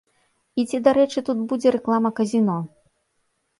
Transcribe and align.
І 0.63 0.65
ці 0.71 0.79
дарэчы 0.87 1.19
тут 1.29 1.45
будзе 1.53 1.75
рэклама 1.77 2.09
казіно? 2.23 2.59